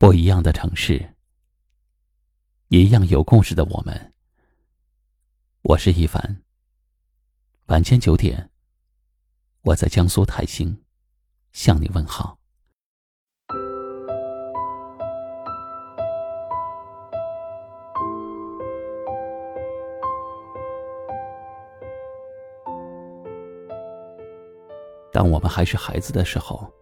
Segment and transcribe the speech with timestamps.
[0.00, 1.16] 不一样的城市，
[2.68, 4.14] 一样有故事的我们。
[5.62, 6.40] 我是一凡。
[7.66, 8.48] 晚间九点，
[9.62, 10.84] 我在江苏泰兴
[11.50, 12.38] 向你问好。
[25.12, 26.77] 当我们还是孩子的时候。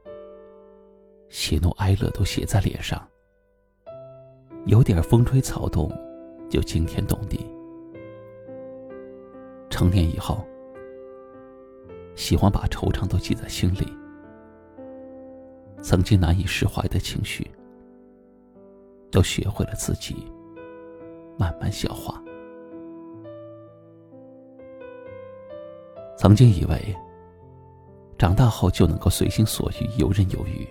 [1.38, 2.98] 喜怒哀乐都写在脸上，
[4.64, 5.92] 有点风吹草动，
[6.48, 7.46] 就惊天动地。
[9.68, 10.42] 成年以后，
[12.14, 13.86] 喜欢把惆怅都记在心里，
[15.82, 17.46] 曾经难以释怀的情绪，
[19.10, 20.16] 都学会了自己
[21.38, 22.18] 慢慢消化。
[26.16, 26.96] 曾经以为，
[28.16, 30.66] 长大后就能够随心所欲、游刃有余。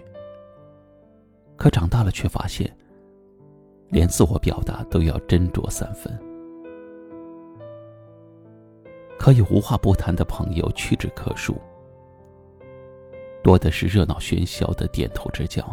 [1.58, 2.70] 可长大了，却发现，
[3.90, 6.12] 连自我表达都要斟酌三分。
[9.18, 11.56] 可以无话不谈的朋友屈指可数，
[13.42, 15.64] 多的是热闹喧嚣的点头之交。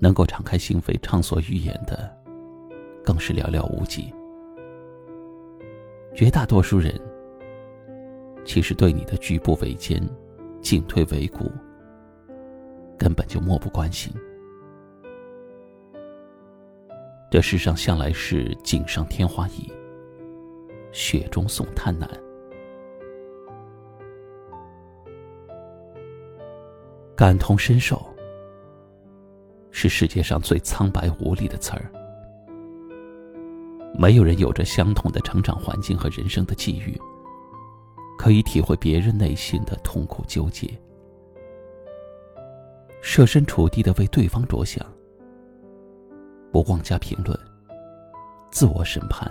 [0.00, 2.14] 能够敞开心扉、畅所欲言的，
[3.02, 4.12] 更是寥寥无几。
[6.14, 7.00] 绝大多数人，
[8.44, 10.02] 其实对你的举步维艰、
[10.60, 11.50] 进退维谷。
[13.04, 14.10] 根本就漠不关心。
[17.30, 19.70] 这世上向来是锦上添花易，
[20.90, 22.08] 雪中送炭难。
[27.14, 28.02] 感同身受，
[29.70, 31.92] 是世界上最苍白无力的词儿。
[33.98, 36.98] 没有人有着相同的成长环境和人生的际遇，
[38.16, 40.66] 可以体会别人内心的痛苦纠结。
[43.06, 44.82] 设身处地的为对方着想，
[46.50, 47.38] 不妄加评论，
[48.50, 49.30] 自我审判，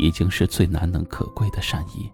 [0.00, 2.10] 已经是最难能可贵的善意。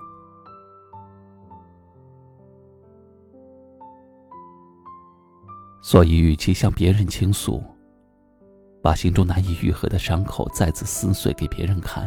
[5.81, 7.65] 所以，与其向别人倾诉，
[8.83, 12.07] 把心中难以愈合的伤口再次撕碎给别人看，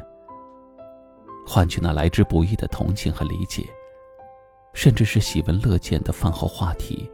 [1.48, 3.66] 换取那来之不易的同情和理解，
[4.72, 7.12] 甚至是喜闻乐见的饭后话题。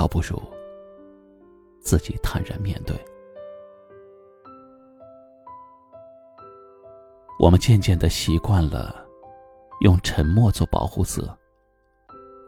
[0.00, 0.40] 倒不如
[1.78, 2.96] 自己坦然面对。
[7.38, 9.06] 我们渐渐的习惯了
[9.82, 11.36] 用沉默做保护色，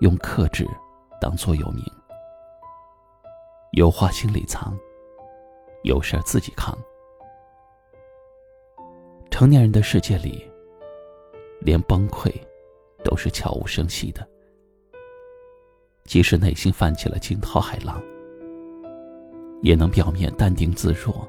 [0.01, 0.67] 用克制
[1.21, 1.85] 当座右铭。
[3.73, 4.75] 有话心里藏，
[5.83, 6.75] 有事自己扛。
[9.31, 10.51] 成年人的世界里，
[11.61, 12.33] 连崩溃
[13.05, 14.27] 都是悄无声息的。
[16.05, 18.03] 即使内心泛起了惊涛骇浪，
[19.63, 21.27] 也能表面淡定自若，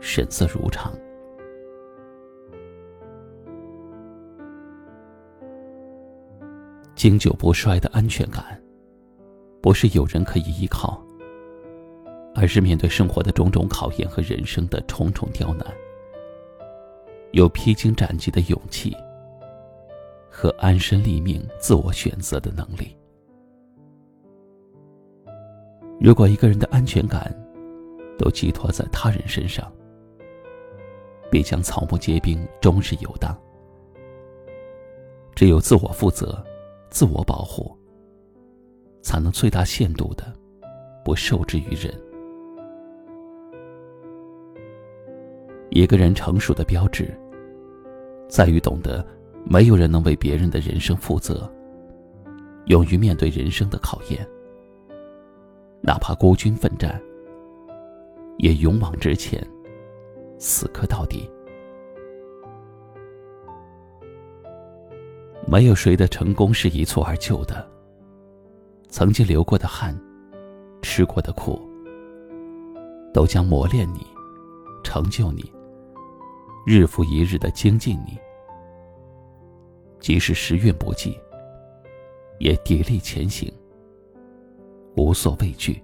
[0.00, 0.92] 神色如常。
[6.94, 8.62] 经久不衰的安全感，
[9.60, 11.02] 不是有人可以依靠，
[12.34, 15.66] 而是面对生活的种种考验和人生的重重刁难，
[17.32, 18.94] 有披荆斩棘的勇气
[20.30, 22.96] 和安身立命、自我选择的能力。
[26.02, 27.32] 如果一个人的安全感
[28.18, 29.72] 都寄托在他人身上，
[31.30, 33.38] 必将草木皆兵，终日游荡。
[35.32, 36.44] 只有自我负责、
[36.90, 37.78] 自我保护，
[39.00, 40.24] 才能最大限度的
[41.04, 41.94] 不受制于人。
[45.70, 47.16] 一个人成熟的标志，
[48.28, 49.06] 在于懂得
[49.44, 51.48] 没有人能为别人的人生负责，
[52.66, 54.28] 勇于面对人生的考验。
[55.84, 57.02] 哪怕孤军奋战，
[58.38, 59.44] 也勇往直前，
[60.38, 61.28] 死磕到底。
[65.44, 67.68] 没有谁的成功是一蹴而就的。
[68.88, 69.98] 曾经流过的汗，
[70.82, 71.60] 吃过的苦，
[73.12, 74.06] 都将磨练你，
[74.84, 75.52] 成就你，
[76.64, 78.16] 日复一日的精进你。
[79.98, 81.18] 即使时运不济，
[82.38, 83.52] 也砥砺前行。
[84.96, 85.82] 无所畏惧。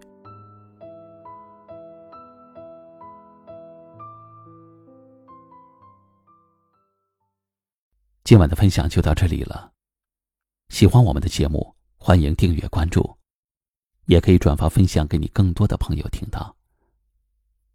[8.25, 9.73] 今晚的分享就到这里了。
[10.69, 13.17] 喜欢我们的节目，欢迎订阅关注，
[14.05, 16.55] 也可以转发分享给你更多的朋友听到。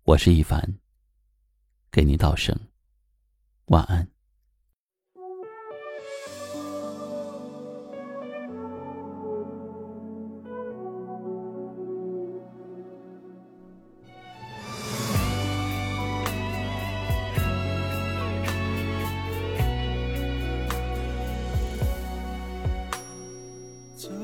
[0.03, 0.77] 我是一凡，
[1.89, 2.56] 给您道声
[3.65, 4.12] 晚安。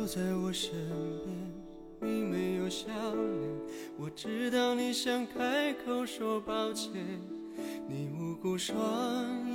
[0.06, 0.72] 在我身
[2.00, 3.50] 边，你没有笑脸，
[3.98, 6.92] 我知道你想开口说抱歉，
[7.88, 8.76] 你无辜双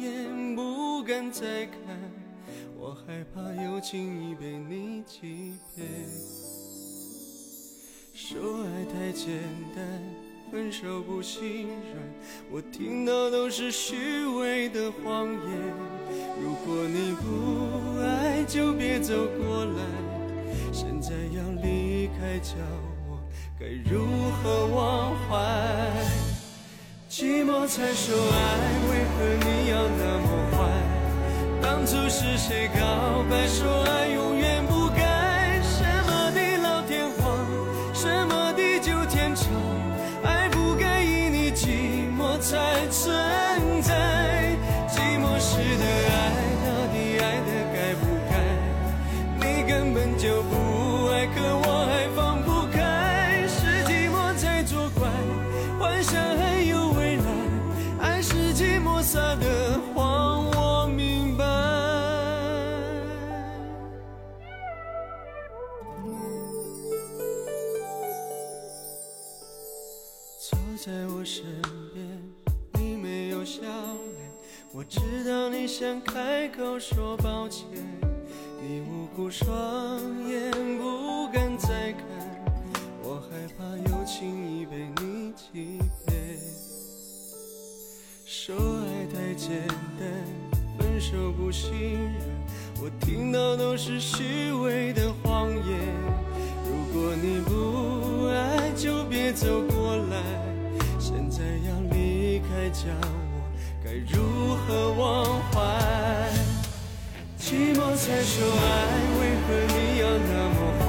[0.00, 1.79] 眼不敢再看，
[2.79, 5.88] 我害怕又轻易被你欺骗。
[8.12, 9.43] 说爱太简
[9.75, 10.02] 单，
[10.52, 11.96] 分手不心软，
[12.50, 15.41] 我听到都是虚伪的谎言。
[16.41, 20.14] 如果你不爱，就别走过来。
[21.06, 22.55] 在要离开，叫
[23.06, 23.21] 我
[23.61, 24.06] 该如
[24.43, 25.37] 何忘怀？
[27.11, 28.35] 寂寞才说爱，
[28.89, 30.56] 为何你要那么坏？
[31.61, 34.34] 当初是谁告白说爱永
[74.76, 77.65] 我知道你想开口说抱歉，
[78.61, 79.49] 你无辜双
[80.29, 81.56] 眼不敢。
[81.56, 82.05] 再看，
[83.00, 86.37] 我害怕又轻易被你欺骗。
[88.26, 89.65] 说爱太简
[89.97, 90.11] 单，
[90.77, 92.15] 分手不信任，
[92.82, 95.79] 我听到都是虚伪的谎言。
[96.67, 100.20] 如果你不爱，就别走过来。
[100.99, 102.91] 现在要离开，叫
[103.94, 105.61] 该如何忘怀？
[107.38, 108.67] 寂寞才说爱，
[109.20, 110.87] 为何你要那么坏？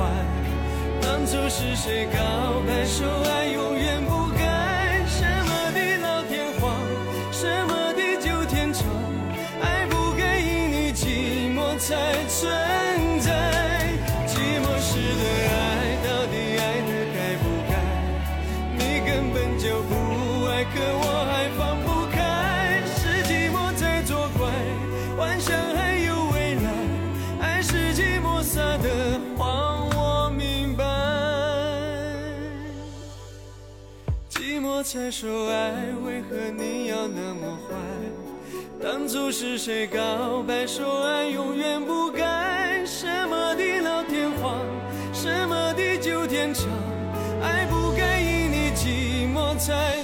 [1.02, 2.18] 当初是谁告
[2.66, 5.06] 白说爱永远不改？
[5.06, 6.74] 什么地老天荒，
[7.32, 8.84] 什么地久天长？
[9.62, 12.52] 爱不该因你寂寞才存
[34.86, 35.74] 才说爱，
[36.06, 37.74] 为何你要那么坏？
[38.80, 42.86] 当初是谁告白说爱永远不改？
[42.86, 44.64] 什么地老天荒，
[45.12, 46.68] 什么地久天长？
[47.42, 49.95] 爱不该因你寂寞才。